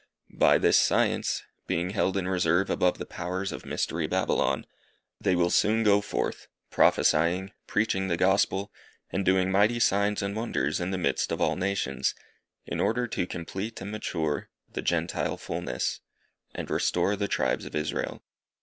[0.37, 4.65] By this science (being held in reserve above the powers of mystery Babylon,)
[5.19, 8.71] they will soon go forth, prophesying, preaching the Gospel,
[9.11, 12.15] and doing mighty signs and wonders in the midst of all nations,
[12.65, 15.99] in order to complete and mature the Gentile fulness,
[16.55, 18.23] and restore the tribes of Israel.